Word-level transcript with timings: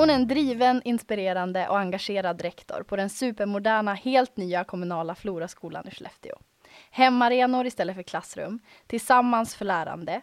Hon 0.00 0.10
är 0.10 0.14
en 0.14 0.28
driven, 0.28 0.82
inspirerande 0.84 1.68
och 1.68 1.78
engagerad 1.78 2.40
rektor 2.40 2.82
på 2.82 2.96
den 2.96 3.10
supermoderna, 3.10 3.94
helt 3.94 4.36
nya 4.36 4.64
kommunala 4.64 5.14
Floraskolan 5.14 5.88
i 5.88 5.90
Skellefteå. 5.90 6.36
Hemarenor 6.90 7.66
istället 7.66 7.96
för 7.96 8.02
klassrum, 8.02 8.60
tillsammans 8.86 9.54
för 9.54 9.64
lärande, 9.64 10.20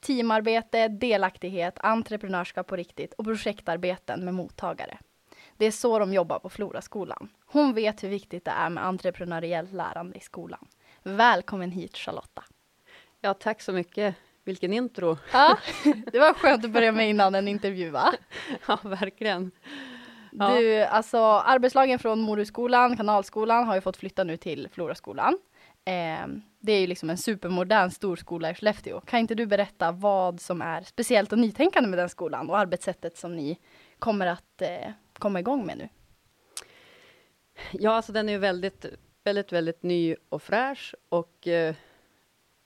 teamarbete, 0.00 0.88
delaktighet, 0.88 1.74
entreprenörskap 1.78 2.66
på 2.66 2.76
riktigt 2.76 3.12
och 3.12 3.24
projektarbeten 3.24 4.24
med 4.24 4.34
mottagare. 4.34 4.98
Det 5.56 5.66
är 5.66 5.70
så 5.70 5.98
de 5.98 6.14
jobbar 6.14 6.38
på 6.38 6.48
Floraskolan. 6.48 7.28
Hon 7.46 7.74
vet 7.74 8.04
hur 8.04 8.08
viktigt 8.08 8.44
det 8.44 8.50
är 8.50 8.70
med 8.70 8.84
entreprenöriellt 8.84 9.72
lärande 9.72 10.16
i 10.16 10.20
skolan. 10.20 10.68
Välkommen 11.02 11.70
hit 11.70 11.96
Charlotta! 11.96 12.44
Ja, 13.20 13.34
tack 13.34 13.62
så 13.62 13.72
mycket. 13.72 14.14
Vilken 14.44 14.72
intro! 14.72 15.18
Ja, 15.32 15.58
det 16.12 16.18
var 16.18 16.34
skönt 16.34 16.64
att 16.64 16.70
börja 16.70 16.92
med 16.92 17.10
innan 17.10 17.34
en 17.34 17.48
intervju 17.48 17.90
va? 17.90 18.14
Ja, 18.66 18.78
verkligen. 18.82 19.50
Ja. 20.32 20.48
Du, 20.48 20.80
alltså 20.80 21.18
arbetslagen 21.18 21.98
från 21.98 22.20
Moruskolan, 22.20 22.96
Kanalskolan 22.96 23.66
har 23.66 23.74
ju 23.74 23.80
fått 23.80 23.96
flytta 23.96 24.24
nu 24.24 24.36
till 24.36 24.68
Floraskolan. 24.72 25.38
Eh, 25.84 26.26
det 26.60 26.72
är 26.72 26.80
ju 26.80 26.86
liksom 26.86 27.10
en 27.10 27.18
supermodern 27.18 27.90
storskola 27.90 28.50
i 28.50 28.54
Skellefteå. 28.54 29.00
Kan 29.00 29.20
inte 29.20 29.34
du 29.34 29.46
berätta 29.46 29.92
vad 29.92 30.40
som 30.40 30.62
är 30.62 30.82
speciellt 30.82 31.32
och 31.32 31.38
nytänkande 31.38 31.88
med 31.88 31.98
den 31.98 32.08
skolan 32.08 32.50
och 32.50 32.58
arbetssättet 32.58 33.16
som 33.16 33.36
ni 33.36 33.58
kommer 33.98 34.26
att 34.26 34.62
eh, 34.62 34.90
komma 35.18 35.40
igång 35.40 35.66
med 35.66 35.78
nu? 35.78 35.88
Ja, 37.72 37.92
alltså 37.92 38.12
den 38.12 38.28
är 38.28 38.32
ju 38.32 38.38
väldigt, 38.38 38.86
väldigt, 39.24 39.52
väldigt 39.52 39.82
ny 39.82 40.16
och 40.28 40.42
fräsch 40.42 40.94
och 41.08 41.48
eh, 41.48 41.74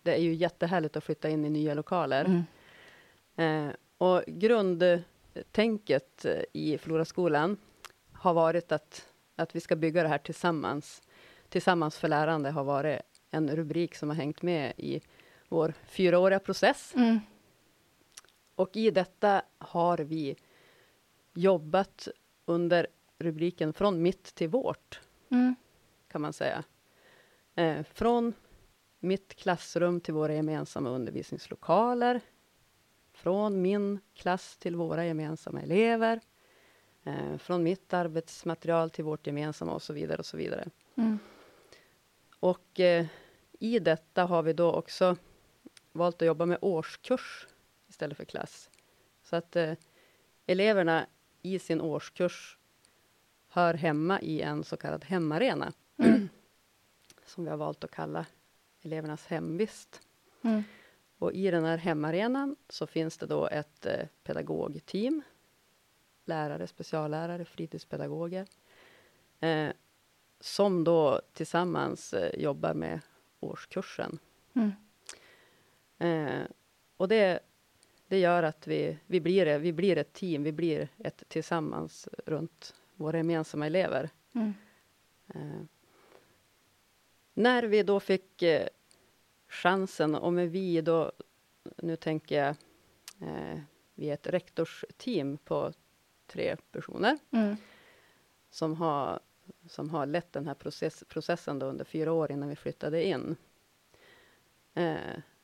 det 0.02 0.12
är 0.12 0.18
ju 0.18 0.34
jättehärligt 0.34 0.96
att 0.96 1.04
flytta 1.04 1.28
in 1.28 1.44
i 1.44 1.50
nya 1.50 1.74
lokaler. 1.74 2.44
Mm. 3.36 3.68
Eh, 3.68 3.74
och 3.98 4.22
grundtänket 4.26 6.26
i 6.52 6.78
Floraskolan 6.78 7.56
har 8.12 8.34
varit 8.34 8.72
att, 8.72 9.06
att 9.36 9.56
vi 9.56 9.60
ska 9.60 9.76
bygga 9.76 10.02
det 10.02 10.08
här 10.08 10.18
tillsammans. 10.18 11.02
Tillsammans 11.48 11.98
för 11.98 12.08
lärande 12.08 12.50
har 12.50 12.64
varit 12.64 13.00
en 13.30 13.56
rubrik 13.56 13.94
som 13.94 14.08
har 14.08 14.16
hängt 14.16 14.42
med 14.42 14.72
i 14.76 15.00
vår 15.48 15.74
fyraåriga 15.86 16.38
process. 16.38 16.92
Mm. 16.96 17.20
Och 18.54 18.76
i 18.76 18.90
detta 18.90 19.42
har 19.58 19.98
vi 19.98 20.36
jobbat 21.34 22.08
under 22.44 22.86
rubriken 23.18 23.72
Från 23.72 24.02
mitt 24.02 24.34
till 24.34 24.48
vårt, 24.48 25.00
Mm. 25.30 25.54
kan 26.08 26.20
man 26.20 26.32
säga. 26.32 26.64
Eh, 27.54 27.82
från 27.82 28.34
mitt 29.00 29.34
klassrum 29.34 30.00
till 30.00 30.14
våra 30.14 30.34
gemensamma 30.34 30.90
undervisningslokaler. 30.90 32.20
Från 33.12 33.62
min 33.62 34.00
klass 34.14 34.56
till 34.56 34.76
våra 34.76 35.06
gemensamma 35.06 35.62
elever. 35.62 36.20
Eh, 37.04 37.36
från 37.38 37.62
mitt 37.62 37.94
arbetsmaterial 37.94 38.90
till 38.90 39.04
vårt 39.04 39.26
gemensamma 39.26 39.74
och 39.74 39.82
så 39.82 39.92
vidare 39.92 40.18
och 40.18 40.26
så 40.26 40.36
vidare. 40.36 40.70
Mm. 40.94 41.18
Och 42.40 42.80
eh, 42.80 43.06
i 43.58 43.78
detta 43.78 44.24
har 44.24 44.42
vi 44.42 44.52
då 44.52 44.72
också 44.72 45.16
valt 45.92 46.22
att 46.22 46.26
jobba 46.26 46.46
med 46.46 46.58
årskurs 46.60 47.46
istället 47.88 48.16
för 48.16 48.24
klass. 48.24 48.70
Så 49.22 49.36
att 49.36 49.56
eh, 49.56 49.72
eleverna 50.46 51.06
i 51.42 51.58
sin 51.58 51.80
årskurs 51.80 52.58
hör 53.48 53.74
hemma 53.74 54.20
i 54.20 54.40
en 54.42 54.64
så 54.64 54.76
kallad 54.76 55.04
hemarena. 55.04 55.72
som 57.26 57.44
vi 57.44 57.50
har 57.50 57.56
valt 57.56 57.84
att 57.84 57.90
kalla 57.90 58.26
elevernas 58.82 59.26
hemvist. 59.26 60.00
Mm. 60.42 60.62
Och 61.18 61.32
i 61.32 61.50
den 61.50 61.64
här 61.64 61.78
hemarenan 61.78 62.56
så 62.68 62.86
finns 62.86 63.18
det 63.18 63.26
då 63.26 63.48
ett 63.48 63.86
eh, 63.86 64.06
pedagogteam. 64.22 65.22
Lärare, 66.24 66.66
speciallärare, 66.66 67.44
fritidspedagoger. 67.44 68.46
Eh, 69.40 69.70
som 70.40 70.84
då 70.84 71.20
tillsammans 71.32 72.14
eh, 72.14 72.40
jobbar 72.40 72.74
med 72.74 73.00
årskursen. 73.40 74.18
Mm. 74.54 74.72
Eh, 75.98 76.46
och 76.96 77.08
det, 77.08 77.40
det 78.08 78.18
gör 78.18 78.42
att 78.42 78.66
vi, 78.66 78.98
vi, 79.06 79.20
blir, 79.20 79.58
vi 79.58 79.72
blir 79.72 79.98
ett 79.98 80.12
team, 80.12 80.42
vi 80.42 80.52
blir 80.52 80.88
ett 80.98 81.22
tillsammans 81.28 82.08
runt 82.26 82.74
våra 82.94 83.16
gemensamma 83.16 83.66
elever. 83.66 84.10
Mm. 84.34 84.54
När 87.38 87.62
vi 87.62 87.82
då 87.82 88.00
fick 88.00 88.42
eh, 88.42 88.66
chansen, 89.48 90.14
och 90.14 90.32
med 90.32 90.50
vi 90.50 90.80
då, 90.80 91.12
nu 91.76 91.96
tänker 91.96 92.36
jag, 92.44 92.48
eh, 93.28 93.60
vi 93.94 94.10
är 94.10 94.14
ett 94.14 94.26
rektorsteam 94.26 95.36
på 95.36 95.72
tre 96.26 96.56
personer 96.72 97.18
Mm. 97.30 97.56
som 98.50 98.74
har, 98.76 99.20
som 99.66 99.90
har 99.90 100.06
lett 100.06 100.32
den 100.32 100.46
här 100.46 100.54
process, 100.54 101.04
processen 101.08 101.58
då 101.58 101.66
under 101.66 101.84
fyra 101.84 102.12
år 102.12 102.32
innan 102.32 102.48
vi 102.48 102.56
flyttade 102.56 103.04
in. 103.06 103.36
Eh, 104.74 104.96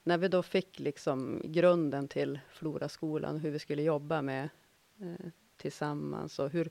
när 0.03 0.19
vi 0.19 0.29
då 0.29 0.43
fick 0.43 0.79
liksom 0.79 1.41
grunden 1.45 2.09
till 2.09 2.41
Floraskolan, 2.51 3.39
hur 3.39 3.51
vi 3.51 3.59
skulle 3.59 3.83
jobba 3.83 4.23
med 4.23 4.49
eh, 5.01 5.27
tillsammans 5.57 6.39
och 6.39 6.51
hur 6.51 6.69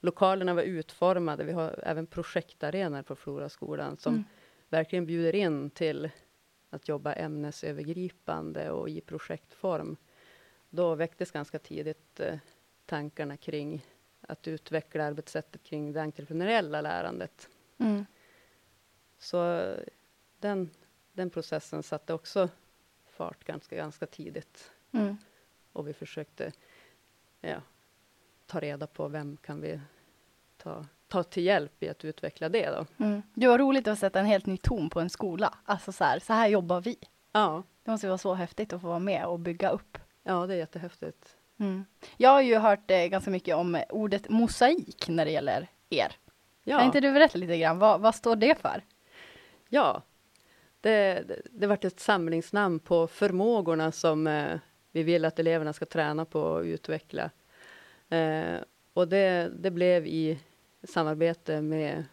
lokalerna 0.00 0.54
var 0.54 0.62
utformade. 0.62 1.44
Vi 1.44 1.52
har 1.52 1.80
även 1.82 2.06
projektarenor 2.06 3.02
på 3.02 3.16
Floraskolan 3.16 3.96
som 3.96 4.12
Mm. 4.14 4.24
Verkligen 4.68 5.06
bjuder 5.06 5.34
in 5.34 5.70
till 5.70 6.10
att 6.70 6.88
jobba 6.88 7.12
ämnesövergripande 7.12 8.70
och 8.70 8.88
i 8.88 9.00
projektform. 9.00 9.96
Då 10.70 10.94
väcktes 10.94 11.30
ganska 11.30 11.58
tidigt 11.58 12.20
eh, 12.20 12.38
tankarna 12.86 13.36
kring 13.36 13.86
att 14.20 14.48
utveckla 14.48 15.04
arbetssättet 15.04 15.62
kring 15.62 15.92
det 15.92 16.02
entreprenöriella 16.02 16.80
lärandet. 16.80 17.48
Mm. 17.78 18.06
Så 19.18 19.72
den, 20.38 20.70
den 21.12 21.30
processen 21.30 21.82
satte 21.82 22.14
också 22.14 22.48
fart 23.06 23.44
ganska, 23.44 23.76
ganska 23.76 24.06
tidigt. 24.06 24.72
Mm. 24.92 25.16
Och 25.72 25.88
vi 25.88 25.92
försökte 25.92 26.52
ja, 27.40 27.62
ta 28.46 28.60
reda 28.60 28.86
på 28.86 29.08
vem 29.08 29.36
kan 29.36 29.60
vi 29.60 29.80
ta, 30.56 30.86
ta 31.08 31.22
till 31.22 31.42
hjälp 31.44 31.82
i 31.82 31.88
att 31.88 32.04
utveckla 32.04 32.48
det 32.48 32.70
då. 32.70 33.04
Mm. 33.04 33.22
Det 33.34 33.46
var 33.48 33.58
roligt 33.58 33.88
att 33.88 33.98
sätta 33.98 34.20
en 34.20 34.26
helt 34.26 34.46
ny 34.46 34.56
ton 34.56 34.90
på 34.90 35.00
en 35.00 35.10
skola. 35.10 35.54
Alltså 35.64 35.92
så 35.92 36.04
här, 36.04 36.18
så 36.18 36.32
här 36.32 36.48
jobbar 36.48 36.80
vi. 36.80 36.96
Ja, 37.32 37.62
Det 37.84 37.90
måste 37.90 38.06
vara 38.08 38.18
så 38.18 38.34
häftigt 38.34 38.72
att 38.72 38.80
få 38.80 38.86
vara 38.88 38.98
med 38.98 39.26
och 39.26 39.38
bygga 39.40 39.70
upp. 39.70 39.98
ja 40.22 40.46
det 40.46 40.54
är 40.54 40.58
jättehäftigt. 40.58 41.36
Mm. 41.58 41.84
Jag 42.16 42.30
har 42.30 42.40
ju 42.40 42.56
hört 42.56 42.90
eh, 42.90 43.04
ganska 43.06 43.30
mycket 43.30 43.56
om 43.56 43.74
eh, 43.74 43.82
ordet 43.90 44.28
mosaik 44.28 45.08
när 45.08 45.24
det 45.24 45.30
gäller 45.30 45.68
er. 45.90 46.12
Ja. 46.64 46.78
Kan 46.78 46.86
inte 46.86 47.00
du 47.00 47.12
berätta 47.12 47.38
lite 47.38 47.58
grann, 47.58 47.78
vad, 47.78 48.00
vad 48.00 48.14
står 48.14 48.36
det 48.36 48.58
för? 48.60 48.82
Ja, 49.68 50.02
det, 50.80 51.24
det, 51.28 51.42
det 51.50 51.66
vart 51.66 51.84
ett 51.84 52.00
samlingsnamn 52.00 52.78
på 52.78 53.06
förmågorna 53.06 53.92
som 53.92 54.26
eh, 54.26 54.58
vi 54.92 55.02
vill 55.02 55.24
att 55.24 55.38
eleverna 55.38 55.72
ska 55.72 55.84
träna 55.86 56.24
på 56.24 56.40
och 56.40 56.62
utveckla. 56.62 57.30
Eh, 58.08 58.56
och 58.92 59.08
det, 59.08 59.50
det 59.58 59.70
blev 59.70 60.06
i 60.06 60.38
samarbete 60.88 61.62
med 61.62 62.04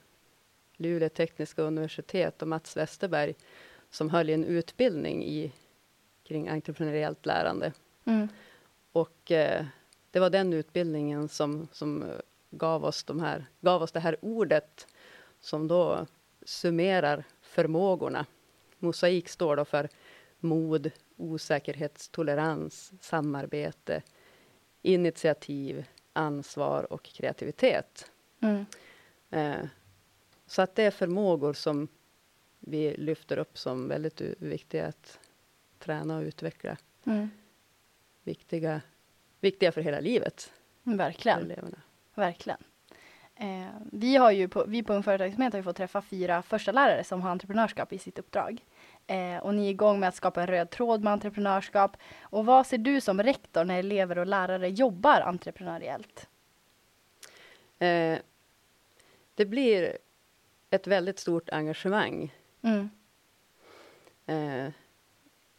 Luleå 0.77 1.09
tekniska 1.09 1.61
universitet 1.61 2.41
och 2.41 2.47
Mats 2.47 2.77
Westerberg 2.77 3.35
som 3.89 4.09
höll 4.09 4.29
en 4.29 4.45
utbildning 4.45 5.25
i, 5.25 5.51
kring 6.23 6.49
entreprenöriellt 6.49 7.25
lärande. 7.25 7.73
Mm. 8.05 8.27
Och 8.91 9.31
eh, 9.31 9.65
det 10.11 10.19
var 10.19 10.29
den 10.29 10.53
utbildningen 10.53 11.29
som, 11.29 11.67
som 11.71 12.03
eh, 12.03 12.15
gav, 12.49 12.85
oss 12.85 13.03
de 13.03 13.19
här, 13.19 13.45
gav 13.61 13.81
oss 13.81 13.91
det 13.91 13.99
här 13.99 14.17
ordet 14.21 14.87
som 15.39 15.67
då 15.67 16.05
summerar 16.45 17.23
förmågorna. 17.41 18.25
Mosaik 18.79 19.29
står 19.29 19.55
då 19.55 19.65
för 19.65 19.89
mod, 20.39 20.91
osäkerhetstolerans, 21.17 22.93
samarbete, 23.01 24.01
initiativ, 24.81 25.85
ansvar 26.13 26.93
och 26.93 27.03
kreativitet. 27.03 28.11
Mm. 28.43 28.65
Eh, 29.29 29.69
så 30.47 30.61
att 30.61 30.75
det 30.75 30.83
är 30.83 30.91
förmågor 30.91 31.53
som 31.53 31.87
vi 32.59 32.95
lyfter 32.97 33.37
upp 33.37 33.57
som 33.57 33.87
väldigt 33.87 34.21
viktiga 34.21 34.87
att 34.87 35.19
träna 35.79 36.17
och 36.17 36.23
utveckla 36.23 36.77
Mm. 37.05 37.29
viktiga, 38.23 38.81
viktiga 39.39 39.71
för 39.71 39.81
hela 39.81 39.99
livet 39.99 40.51
för 40.83 40.91
Verkligen. 40.97 41.75
Verkligen. 42.15 42.63
Eh, 43.35 43.67
vi 43.91 44.15
har 44.15 44.31
ju 44.31 44.47
på, 44.47 44.65
vi 44.67 44.83
på 44.83 44.93
Ung 44.93 45.03
Företagsamhet 45.03 45.53
har 45.53 45.61
fått 45.61 45.75
träffa 45.75 46.01
fyra 46.01 46.41
första 46.41 46.71
lärare 46.71 47.03
som 47.03 47.21
har 47.21 47.31
entreprenörskap 47.31 47.93
i 47.93 47.97
sitt 47.97 48.19
uppdrag. 48.19 48.65
Eh, 49.07 49.37
och 49.37 49.55
ni 49.55 49.65
är 49.65 49.71
igång 49.71 49.99
med 49.99 50.09
att 50.09 50.15
skapa 50.15 50.41
en 50.41 50.47
röd 50.47 50.69
tråd 50.69 51.03
med 51.03 51.13
entreprenörskap. 51.13 51.97
Och 52.21 52.45
vad 52.45 52.67
ser 52.67 52.77
du 52.77 53.01
som 53.01 53.23
rektor 53.23 53.63
när 53.63 53.79
elever 53.79 54.17
och 54.17 54.27
lärare 54.27 54.69
jobbar 54.69 55.21
entreprenöriellt? 55.21 56.27
Eh, 57.79 58.17
det 59.35 59.45
blir 59.45 59.97
ett 60.69 60.87
väldigt 60.87 61.19
stort 61.19 61.49
engagemang 61.49 62.33
Mm. 62.65 62.89
Eh, 64.25 64.71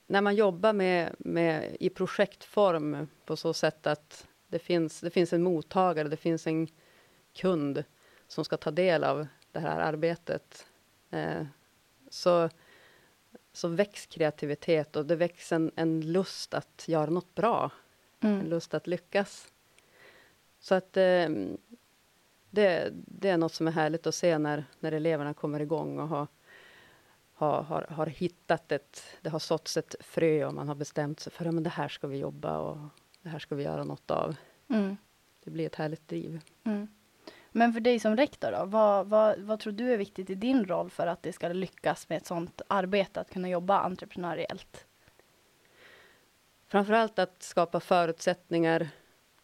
när 0.06 0.21
man 0.21 0.35
jobbar 0.35 0.73
med, 0.73 1.15
med, 1.19 1.76
i 1.81 1.91
projektform 1.91 3.09
på 3.25 3.37
så 3.37 3.55
sätt 3.55 3.87
att 3.87 4.26
det 4.49 4.59
finns, 4.59 5.00
det 5.00 5.11
finns 5.11 5.32
en 5.32 5.43
mottagare, 5.43 6.09
det 6.09 6.17
finns 6.17 6.47
en 6.47 6.69
kund 7.32 7.85
som 8.29 8.44
ska 8.44 8.56
ta 8.56 8.71
del 8.71 9.05
av 9.05 9.26
det 9.53 9.61
här 9.61 9.81
arbetet, 9.81 10.67
eh, 11.11 11.47
så, 12.11 12.50
så 13.53 13.69
väcks 13.69 14.06
kreativitet 14.06 14.97
och 14.97 15.06
det 15.06 15.17
väcks 15.17 15.53
en, 15.53 15.73
en 15.77 16.12
lust 16.12 16.55
att 16.55 16.85
göra 16.88 17.11
något 17.11 17.35
bra, 17.35 17.70
en 18.20 18.35
Mm. 18.35 18.47
lust 18.47 18.75
att 18.75 18.87
lyckas. 18.87 19.53
Så 20.61 20.75
att 20.75 20.97
eh, 20.97 21.29
det, 22.55 22.91
det 22.93 23.29
är 23.29 23.39
något 23.39 23.53
som 23.53 23.69
är 23.69 23.73
härligt 23.73 24.06
att 24.06 24.15
se 24.15 24.39
när, 24.39 24.65
när 24.81 24.93
eleverna 24.93 25.35
kommer 25.35 25.61
igång 25.61 25.99
och 25.99 26.09
har, 26.09 26.27
har, 27.35 27.62
har, 27.62 27.83
har 27.83 28.06
hittat 28.06 28.73
ett, 28.73 29.03
det 29.23 29.31
har 29.31 29.39
såtts 29.39 29.77
ett 29.77 29.95
frö 30.01 30.45
och 30.45 30.55
man 30.55 30.69
har 30.69 30.75
bestämt 30.75 31.21
sig 31.21 31.33
för 31.33 31.47
att 31.47 31.65
det 31.65 31.71
här 31.71 31.89
ska 31.89 32.06
vi 32.06 32.19
jobba 32.19 32.59
och 32.59 32.79
det 33.23 33.29
här 33.29 33.39
ska 33.39 33.55
vi 33.55 33.65
göra 33.65 33.85
något 33.85 34.11
av. 34.11 34.37
Mm. 34.69 34.97
Det 35.45 35.51
blir 35.51 35.67
ett 35.67 35.75
härligt 35.75 36.09
driv. 36.09 36.41
Mm. 36.65 36.89
Men 37.51 37.73
för 37.73 37.81
dig 37.81 37.99
som 37.99 38.17
rektor 38.17 38.53
då, 38.53 38.65
vad, 38.65 39.06
vad, 39.06 39.39
vad 39.39 39.61
tror 39.61 39.73
du 39.73 39.93
är 39.93 39.97
viktigt 39.97 40.31
i 40.31 40.35
din 40.35 40.65
roll 40.65 40.91
för 40.91 41.06
att 41.06 41.23
det 41.23 41.33
ska 41.33 41.49
lyckas 41.49 42.09
med 42.09 42.19
ett 42.19 42.27
sådant 42.27 42.62
arbete, 42.69 43.21
att 43.21 43.31
kunna 43.31 43.49
jobba 43.49 43.79
entreprenöriellt? 43.79 44.87
Framförallt 46.67 47.19
att 47.19 47.43
skapa 47.43 47.81
förutsättningar 47.81 48.89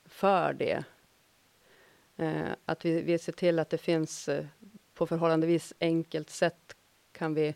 för 0.04 0.52
det. 0.52 0.84
Eh, 2.20 2.48
att 2.64 2.84
vi, 2.84 3.02
vi 3.02 3.18
ser 3.18 3.32
till 3.32 3.58
att 3.58 3.70
det 3.70 3.78
finns 3.78 4.28
eh, 4.28 4.46
på 4.94 5.06
förhållandevis 5.06 5.74
enkelt 5.80 6.30
sätt 6.30 6.76
kan 7.12 7.34
vi 7.34 7.54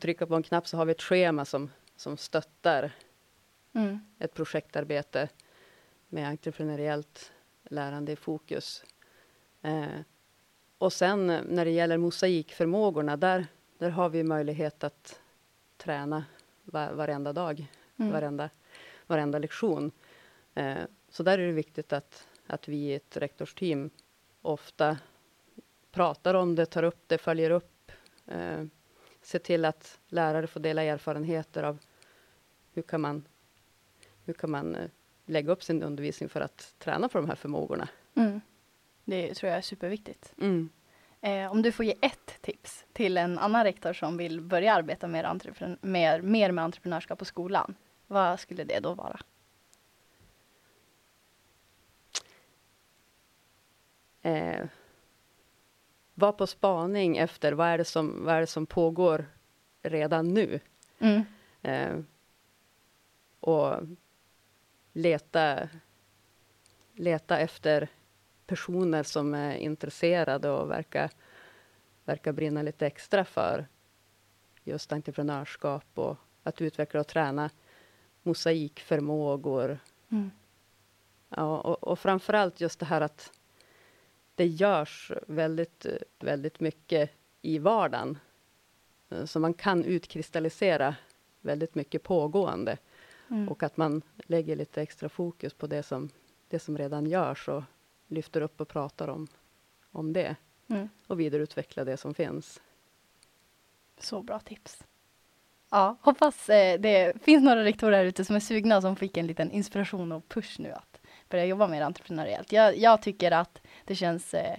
trycka 0.00 0.26
på 0.26 0.34
en 0.34 0.42
knapp 0.42 0.66
så 0.68 0.76
har 0.76 0.84
vi 0.84 0.92
ett 0.92 1.02
schema 1.02 1.44
som, 1.44 1.70
som 1.96 2.16
stöttar 2.16 2.92
Mm. 3.76 4.00
ett 4.18 4.34
projektarbete 4.34 5.28
med 6.08 6.28
entreprenöriellt 6.28 7.32
lärande 7.64 8.12
i 8.12 8.16
fokus. 8.16 8.84
Eh, 9.62 10.00
och 10.78 10.92
sen 10.92 11.30
eh, 11.30 11.42
när 11.48 11.64
det 11.64 11.70
gäller 11.70 11.96
mosaikförmågorna, 11.98 13.16
där, 13.16 13.46
där 13.78 13.90
har 13.90 14.08
vi 14.08 14.22
möjlighet 14.22 14.84
att 14.84 15.20
träna 15.76 16.24
var, 16.64 16.92
varenda 16.92 17.32
dag, 17.32 17.66
Mm. 17.96 18.12
varenda, 18.12 18.50
varenda 19.06 19.38
lektion. 19.38 19.90
Eh, 20.54 20.82
så 21.08 21.22
där 21.22 21.38
är 21.38 21.46
det 21.46 21.52
viktigt 21.52 21.92
att, 21.92 22.26
att 22.46 22.68
vi 22.68 22.76
i 22.76 22.94
ett 22.94 23.16
rektorsteam 23.16 23.90
ofta 24.42 24.98
pratar 25.90 26.34
om 26.34 26.54
det, 26.54 26.66
tar 26.66 26.82
upp 26.82 27.02
det, 27.06 27.18
följer 27.18 27.50
upp, 27.50 27.92
eh, 28.26 28.64
ser 29.22 29.38
till 29.38 29.64
att 29.64 30.00
lärare 30.08 30.46
får 30.46 30.60
dela 30.60 30.82
erfarenheter 30.82 31.62
av 31.62 31.78
hur 32.72 32.82
kan 32.82 33.00
man 33.00 33.24
hur 34.24 34.34
kan 34.34 34.50
man 34.50 34.74
eh, 34.74 34.90
lägga 35.26 35.52
upp 35.52 35.62
sin 35.62 35.82
undervisning 35.82 36.28
för 36.28 36.40
att 36.40 36.74
träna 36.78 37.08
på 37.08 37.18
de 37.18 37.28
här 37.28 37.36
förmågorna? 37.36 37.88
Mm. 38.14 38.40
Det 39.04 39.34
tror 39.34 39.50
jag 39.50 39.58
är 39.58 39.62
superviktigt. 39.62 40.34
Eh, 41.20 41.52
om 41.52 41.62
du 41.62 41.72
får 41.72 41.84
ge 41.84 41.94
ett 42.00 42.38
tips 42.40 42.84
till 42.92 43.16
en 43.16 43.38
annan 43.38 43.64
rektor 43.64 43.92
som 43.92 44.16
vill 44.16 44.40
börja 44.40 44.74
arbeta 44.74 45.06
entrepren- 45.06 45.78
mer, 45.80 46.20
mer 46.20 46.52
med 46.52 46.64
entreprenörskap 46.64 47.18
på 47.18 47.24
skolan, 47.24 47.74
vad 48.06 48.40
skulle 48.40 48.64
det 48.64 48.80
då 48.80 48.94
vara? 48.94 49.20
Eh, 54.24 54.66
var 56.14 56.32
på 56.32 56.46
spaning 56.46 57.16
efter 57.16 57.52
vad 57.52 57.66
är, 57.66 57.78
det 57.78 57.84
som, 57.84 58.24
vad 58.24 58.34
är 58.34 58.40
det 58.40 58.46
som 58.46 58.66
pågår 58.66 59.26
redan 59.82 60.34
nu? 60.34 60.60
Mm. 60.98 61.22
Eh, 61.62 61.98
och 63.40 63.76
leta, 64.92 65.68
leta 66.92 67.38
efter 67.38 67.88
personer 68.46 69.02
som 69.02 69.34
är 69.34 69.56
intresserade 69.56 70.50
och 70.50 70.70
verkar, 70.70 71.10
verkar 72.04 72.32
brinna 72.32 72.62
lite 72.62 72.86
extra 72.86 73.24
för 73.24 73.66
just 74.64 74.92
entreprenörskap 74.92 75.86
och 75.94 76.16
att 76.42 76.60
utveckla 76.60 77.00
och 77.00 77.06
träna 77.06 77.50
mosaikförmågor. 78.22 79.78
Mm. 80.08 80.30
Ja, 81.28 81.58
och, 81.58 81.84
och 81.84 81.98
framförallt 81.98 82.60
just 82.60 82.80
det 82.80 82.86
här 82.86 83.00
att 83.00 83.32
det 84.34 84.46
görs 84.46 85.12
väldigt, 85.26 85.86
väldigt 86.18 86.60
mycket 86.60 87.10
i 87.42 87.58
vardagen. 87.58 88.18
Eh, 89.10 89.24
Så 89.24 89.40
man 89.40 89.54
kan 89.54 89.84
utkristallisera 89.84 90.96
väldigt 91.40 91.74
mycket 91.74 92.02
pågående. 92.02 92.78
Mm. 93.30 93.48
Och 93.48 93.62
att 93.62 93.76
man 93.76 94.02
lägger 94.16 94.56
lite 94.56 94.82
extra 94.82 95.08
fokus 95.08 95.54
på 95.54 95.66
det 95.66 95.82
som, 95.82 96.10
det 96.48 96.58
som 96.58 96.78
redan 96.78 97.06
görs 97.06 97.48
och 97.48 97.62
lyfter 98.06 98.40
upp 98.40 98.60
och 98.60 98.68
pratar 98.68 99.08
om, 99.08 99.26
om 99.90 100.12
det. 100.12 100.36
Mm. 100.68 100.88
Och 101.06 101.20
vidareutveckla 101.20 101.84
det 101.84 101.96
som 101.96 102.14
finns. 102.14 102.60
Så 103.98 104.22
bra 104.22 104.40
tips. 104.40 104.84
Ja, 105.70 105.96
hoppas 106.00 106.48
eh, 106.48 106.80
det 106.80 107.22
finns 107.22 107.44
några 107.44 107.64
rektorer 107.64 107.96
här 107.96 108.04
ute 108.04 108.24
som 108.24 108.36
är 108.36 108.40
sugna 108.40 108.80
som 108.80 108.96
fick 108.96 109.16
en 109.16 109.26
liten 109.26 109.50
inspiration 109.50 110.12
och 110.12 110.28
push 110.28 110.60
nu 110.60 110.72
att 110.72 111.00
börja 111.28 111.44
jobba 111.44 111.66
mer 111.66 111.82
entreprenöriellt. 111.82 112.52
Jag, 112.52 112.76
jag 112.76 113.02
tycker 113.02 113.30
att 113.30 113.60
det 113.84 113.94
känns, 113.94 114.34
eh, 114.34 114.56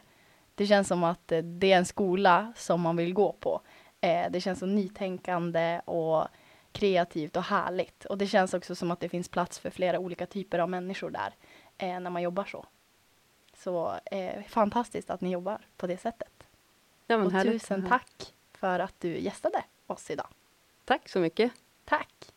det 0.55 0.67
känns 0.67 0.87
som 0.87 1.03
att 1.03 1.31
eh, 1.31 1.39
det 1.39 1.71
är 1.71 1.77
en 1.77 1.85
skola 1.85 2.53
som 2.55 2.81
man 2.81 2.95
vill 2.95 3.13
gå 3.13 3.33
på. 3.33 3.61
Eh, 4.01 4.31
det 4.31 4.41
känns 4.41 4.59
så 4.59 4.65
nytänkande 4.65 5.81
och 5.85 6.27
kreativt 6.71 7.35
och 7.35 7.43
härligt. 7.43 8.05
Och 8.05 8.17
det 8.17 8.27
känns 8.27 8.53
också 8.53 8.75
som 8.75 8.91
att 8.91 8.99
det 8.99 9.09
finns 9.09 9.29
plats 9.29 9.59
för 9.59 9.69
flera 9.69 9.99
olika 9.99 10.25
typer 10.25 10.59
av 10.59 10.69
människor 10.69 11.09
där 11.09 11.33
när 11.99 12.09
man 12.09 12.21
jobbar 12.21 12.45
så. 12.45 12.65
Så 13.57 13.99
eh, 14.05 14.43
fantastiskt 14.47 15.09
att 15.09 15.21
ni 15.21 15.31
jobbar 15.31 15.61
på 15.77 15.87
det 15.87 15.97
sättet. 15.97 16.47
Ja, 17.07 17.17
Och 17.17 17.41
tusen 17.43 17.87
tack 17.87 18.33
för 18.53 18.79
att 18.79 18.99
du 18.99 19.19
gästade 19.19 19.63
oss 19.87 20.11
idag. 20.11 20.27
Tack 20.85 21.09
så 21.09 21.19
mycket. 21.19 21.51
Tack! 21.85 22.34